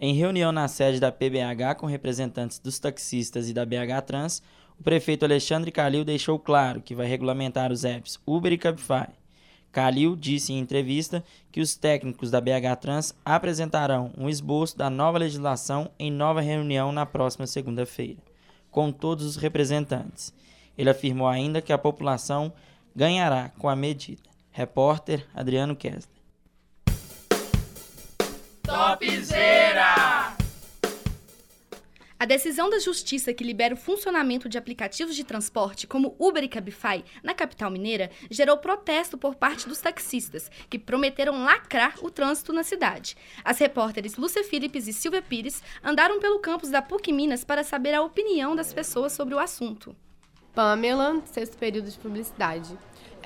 [0.00, 4.42] Em reunião na sede da PBH com representantes dos taxistas e da BH Trans,
[4.78, 9.06] o prefeito Alexandre Calil deixou claro que vai regulamentar os apps Uber e Cabify.
[9.74, 15.18] Calil disse em entrevista que os técnicos da BH Trans apresentarão um esboço da nova
[15.18, 18.20] legislação em nova reunião na próxima segunda-feira,
[18.70, 20.32] com todos os representantes.
[20.78, 22.52] Ele afirmou ainda que a população
[22.94, 24.22] ganhará com a medida.
[24.52, 26.22] Repórter Adriano Kessler.
[28.62, 30.33] Topzera!
[32.24, 36.48] A decisão da Justiça que libera o funcionamento de aplicativos de transporte como Uber e
[36.48, 42.50] Cabify na capital mineira gerou protesto por parte dos taxistas, que prometeram lacrar o trânsito
[42.50, 43.14] na cidade.
[43.44, 47.92] As repórteres Lúcia Philips e Silvia Pires andaram pelo campus da PUC Minas para saber
[47.92, 49.94] a opinião das pessoas sobre o assunto.
[50.54, 52.74] Pamela, sexto período de publicidade.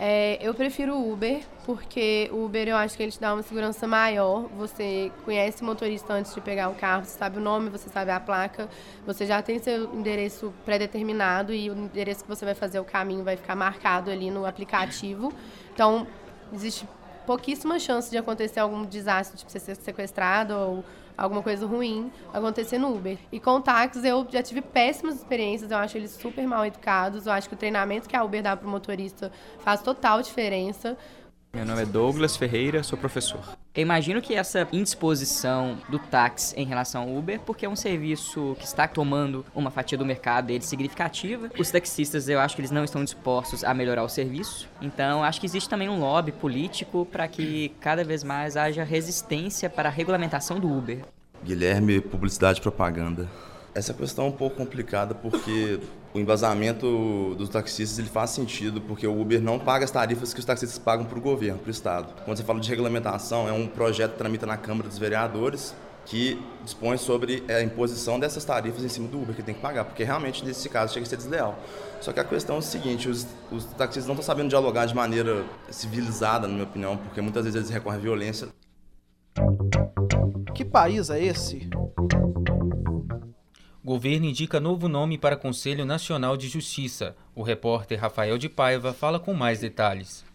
[0.00, 3.42] É, eu prefiro o Uber, porque o Uber eu acho que ele te dá uma
[3.42, 4.42] segurança maior.
[4.56, 8.12] Você conhece o motorista antes de pegar o carro, você sabe o nome, você sabe
[8.12, 8.68] a placa,
[9.04, 13.24] você já tem seu endereço pré-determinado e o endereço que você vai fazer o caminho
[13.24, 15.32] vai ficar marcado ali no aplicativo.
[15.74, 16.06] Então,
[16.52, 16.88] existe
[17.26, 20.84] pouquíssima chance de acontecer algum desastre, tipo você ser sequestrado ou
[21.18, 23.18] alguma coisa ruim acontecer no Uber.
[23.32, 27.32] E com táxis eu já tive péssimas experiências, eu acho eles super mal educados, eu
[27.32, 30.96] acho que o treinamento que a Uber dá para o motorista faz total diferença.
[31.52, 33.40] Meu nome é Douglas Ferreira, sou professor.
[33.74, 38.54] Eu imagino que essa indisposição do táxi em relação ao Uber, porque é um serviço
[38.58, 41.50] que está tomando uma fatia do mercado dele significativa.
[41.58, 44.68] Os taxistas, eu acho que eles não estão dispostos a melhorar o serviço.
[44.82, 49.70] Então, acho que existe também um lobby político para que cada vez mais haja resistência
[49.70, 51.02] para a regulamentação do Uber.
[51.42, 53.26] Guilherme, publicidade e propaganda.
[53.74, 55.80] Essa questão é um pouco complicada porque
[56.18, 60.40] o embasamento dos taxistas ele faz sentido, porque o Uber não paga as tarifas que
[60.40, 62.12] os taxistas pagam para o governo, para o Estado.
[62.24, 65.74] Quando você fala de regulamentação, é um projeto que tramita na Câmara dos Vereadores
[66.04, 69.84] que dispõe sobre a imposição dessas tarifas em cima do Uber que tem que pagar,
[69.84, 71.58] porque realmente nesse caso chega a ser desleal.
[72.00, 74.94] Só que a questão é o seguinte, os, os taxistas não estão sabendo dialogar de
[74.94, 78.48] maneira civilizada, na minha opinião, porque muitas vezes eles recorrem à violência.
[80.54, 81.68] Que país é esse?
[83.88, 87.16] Governo indica novo nome para Conselho Nacional de Justiça.
[87.34, 90.26] O repórter Rafael de Paiva fala com mais detalhes.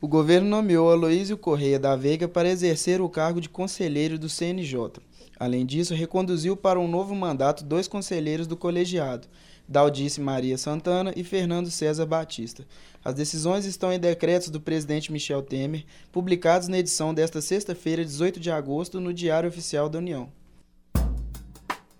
[0.00, 4.94] O governo nomeou Aloísio Correia da Veiga para exercer o cargo de conselheiro do CNJ.
[5.38, 9.28] Além disso, reconduziu para um novo mandato dois conselheiros do colegiado,
[9.68, 12.66] Daldice Maria Santana e Fernando César Batista.
[13.04, 18.40] As decisões estão em decretos do presidente Michel Temer, publicados na edição desta sexta-feira, 18
[18.40, 20.39] de agosto, no Diário Oficial da União.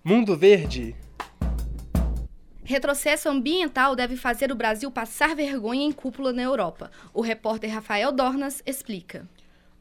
[0.03, 0.95] Mundo Verde.
[2.63, 6.89] Retrocesso ambiental deve fazer o Brasil passar vergonha em cúpula na Europa.
[7.13, 9.29] O repórter Rafael Dornas explica.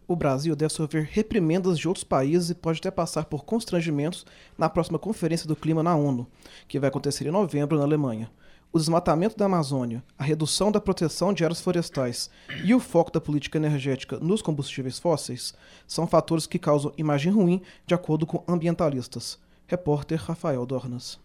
[0.07, 4.27] O Brasil deve sofrer reprimendas de outros países e pode até passar por constrangimentos
[4.59, 6.27] na próxima Conferência do Clima na ONU,
[6.69, 8.31] que vai acontecer em novembro na Alemanha.
[8.71, 12.29] o desmatamento da Amazônia, a redução da proteção de áreas florestais
[12.63, 15.55] e o foco da política energética nos combustíveis fósseis
[15.87, 19.39] são fatores que causam imagem ruim, de acordo com ambientalistas.
[19.71, 21.21] Repórter Rafael Dornas.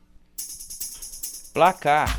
[1.52, 2.16] Placar.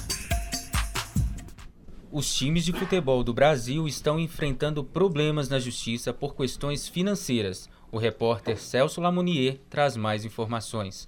[2.11, 7.70] Os times de futebol do Brasil estão enfrentando problemas na justiça por questões financeiras.
[7.93, 11.06] O repórter Celso Lamonier traz mais informações.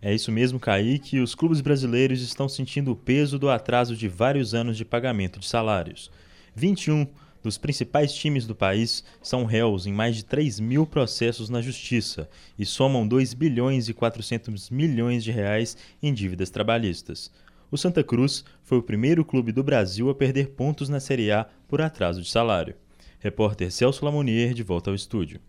[0.00, 1.20] É isso mesmo, Kaique.
[1.20, 5.46] Os clubes brasileiros estão sentindo o peso do atraso de vários anos de pagamento de
[5.46, 6.10] salários.
[6.54, 7.06] 21
[7.42, 12.28] dos principais times do país são réus em mais de 3 mil processos na justiça
[12.58, 17.30] e somam 2 bilhões e 400 milhões de reais em dívidas trabalhistas.
[17.70, 21.46] O Santa Cruz foi o primeiro clube do Brasil a perder pontos na Série A
[21.68, 22.74] por atraso de salário.
[23.20, 25.40] Repórter Celso Lamonier de volta ao estúdio.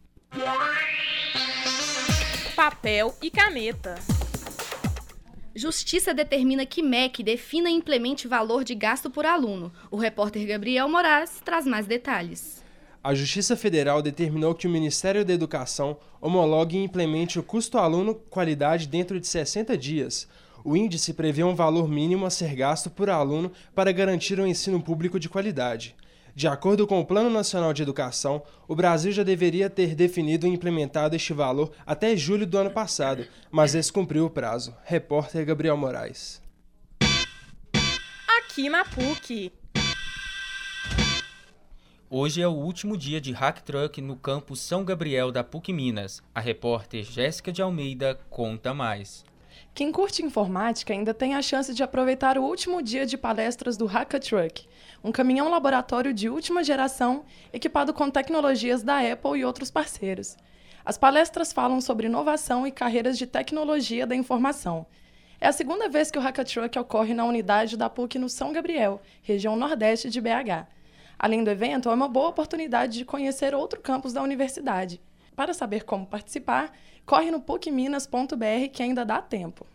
[2.56, 3.96] Papel e caneta.
[5.54, 9.72] Justiça determina que MEC defina e implemente valor de gasto por aluno.
[9.92, 12.64] O repórter Gabriel Moraes traz mais detalhes.
[13.04, 18.16] A Justiça Federal determinou que o Ministério da Educação homologue e implemente o custo aluno
[18.16, 20.26] qualidade dentro de 60 dias.
[20.64, 24.82] O índice prevê um valor mínimo a ser gasto por aluno para garantir um ensino
[24.82, 25.96] público de qualidade.
[26.34, 30.50] De acordo com o Plano Nacional de Educação, o Brasil já deveria ter definido e
[30.50, 34.74] implementado este valor até julho do ano passado, mas descumpriu o prazo.
[34.86, 36.42] Repórter Gabriel Moraes.
[38.40, 39.52] Aqui na PUC.
[42.10, 46.22] Hoje é o último dia de Hack Truck no campus São Gabriel da PUC Minas.
[46.36, 49.24] A repórter Jéssica de Almeida conta mais.
[49.74, 53.86] Quem curte informática ainda tem a chance de aproveitar o último dia de palestras do
[53.86, 54.68] Hackathruck,
[55.04, 57.24] um caminhão laboratório de última geração
[57.54, 60.36] equipado com tecnologias da Apple e outros parceiros.
[60.84, 64.86] As palestras falam sobre inovação e carreiras de tecnologia da informação.
[65.40, 69.02] É a segunda vez que o Hackathruck ocorre na unidade da PUC no São Gabriel,
[69.24, 70.68] região nordeste de BH.
[71.18, 75.02] Além do evento, é uma boa oportunidade de conhecer outro campus da universidade.
[75.36, 76.72] Para saber como participar,
[77.06, 79.66] corre no pucminas.br que ainda dá tempo.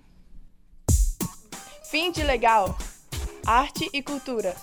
[1.91, 2.77] Fim de legal.
[3.47, 4.55] Arte e cultura.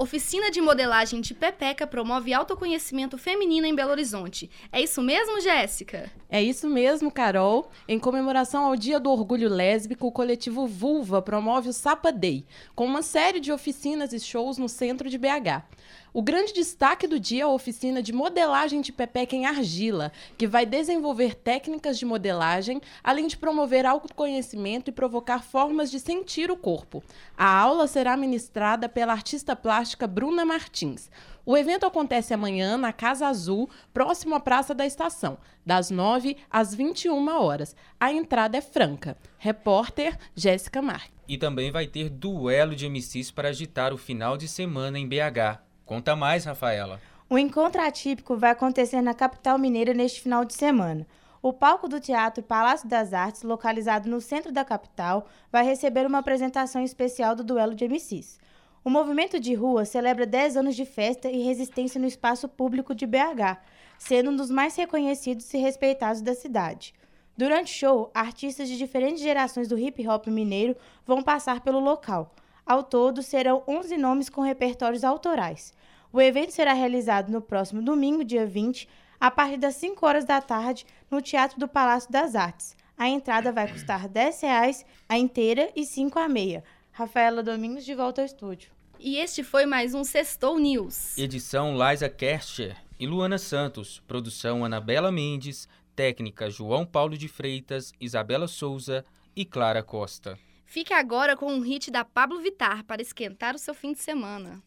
[0.00, 4.48] Oficina de modelagem de Pepeca promove autoconhecimento feminino em Belo Horizonte.
[4.70, 6.08] É isso mesmo, Jéssica?
[6.30, 7.68] É isso mesmo, Carol.
[7.88, 12.46] Em comemoração ao Dia do Orgulho Lésbico, o coletivo Vulva promove o Sapa Day,
[12.76, 15.64] com uma série de oficinas e shows no centro de BH.
[16.12, 20.46] O grande destaque do dia é a oficina de modelagem de pepeca em argila, que
[20.46, 26.56] vai desenvolver técnicas de modelagem, além de promover autoconhecimento e provocar formas de sentir o
[26.56, 27.02] corpo.
[27.36, 31.10] A aula será ministrada pela artista plástica Bruna Martins.
[31.46, 36.74] O evento acontece amanhã na Casa Azul, próximo à Praça da Estação, das 9 às
[36.74, 37.74] 21 horas.
[37.98, 39.16] A entrada é franca.
[39.38, 41.12] Repórter Jéssica Marques.
[41.26, 45.60] E também vai ter duelo de MCs para agitar o final de semana em BH.
[45.86, 47.00] Conta mais, Rafaela.
[47.30, 51.06] O encontro atípico vai acontecer na capital mineira neste final de semana.
[51.40, 56.18] O palco do Teatro Palácio das Artes, localizado no centro da capital, vai receber uma
[56.18, 58.40] apresentação especial do duelo de MCs.
[58.88, 63.06] O movimento de rua celebra 10 anos de festa e resistência no espaço público de
[63.06, 63.58] BH,
[63.98, 66.94] sendo um dos mais reconhecidos e respeitados da cidade.
[67.36, 70.74] Durante o show, artistas de diferentes gerações do hip hop mineiro
[71.04, 72.34] vão passar pelo local.
[72.64, 75.74] Ao todo, serão 11 nomes com repertórios autorais.
[76.10, 78.88] O evento será realizado no próximo domingo, dia 20,
[79.20, 82.74] a partir das 5 horas da tarde, no Teatro do Palácio das Artes.
[82.96, 86.64] A entrada vai custar R$ 10 a inteira e 5 a meia.
[86.90, 88.77] Rafaela Domingos, de volta ao estúdio.
[89.00, 91.16] E este foi mais um Sextou News.
[91.16, 94.02] Edição Liza Kerster e Luana Santos.
[94.08, 95.68] Produção Anabela Mendes.
[95.94, 100.38] Técnica João Paulo de Freitas, Isabela Souza e Clara Costa.
[100.64, 104.62] Fique agora com um hit da Pablo Vitar para esquentar o seu fim de semana.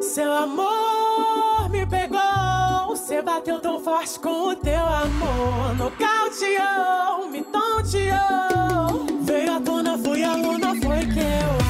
[0.00, 2.18] Seu amor me pegou,
[2.88, 5.74] você bateu tão forte com o teu amor.
[5.76, 9.06] Nocauteou, me tonteou.
[9.22, 11.61] Veio à tona, fui aluna, foi que eu.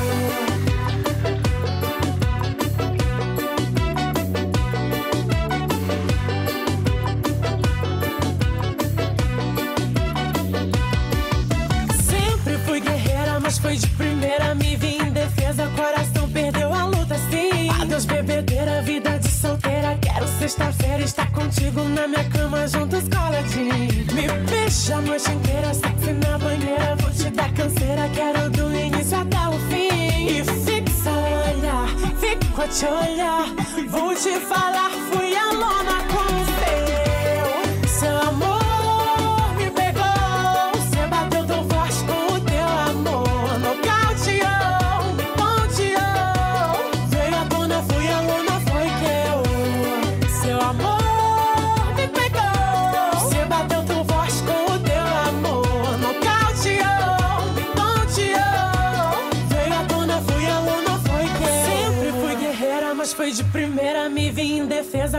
[20.52, 24.04] Sexta-feira estar contigo na minha cama juntos coladinho.
[24.12, 26.94] Me beija a noite inteira, sexy na banheira.
[26.97, 30.26] Vou te dar canseira, quero do início até o fim.
[30.28, 31.88] E fixa o olhar,
[32.21, 33.47] fico a te olhar.
[33.88, 36.02] Vou te falar, fui a lona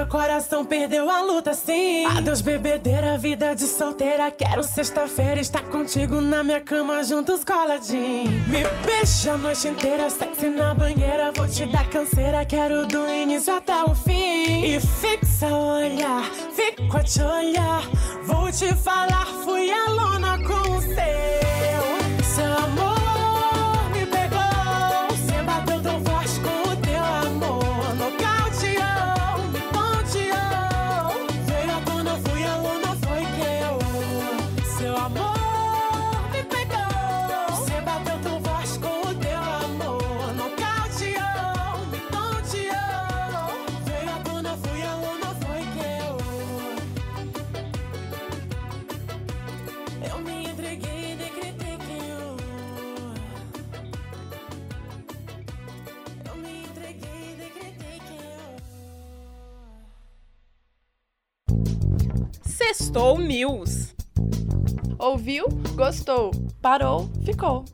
[0.03, 2.05] defesa, coração perdeu a luta, sim.
[2.05, 4.29] Adeus, bebedeira, vida de solteira.
[4.31, 8.31] Quero sexta-feira estar contigo na minha cama, juntos coladinho.
[8.47, 11.31] Me beija a noite inteira, sexy na banheira.
[11.35, 14.63] Vou te dar canseira, quero do início até o fim.
[14.65, 16.23] E fixa o olhar,
[16.55, 17.83] fico a te olhar.
[18.25, 20.12] Vou te falar, fui a lona
[62.45, 63.93] Sextou News.
[64.99, 65.45] Ouviu?
[65.75, 66.31] Gostou.
[66.61, 67.09] Parou?
[67.25, 67.65] Ficou.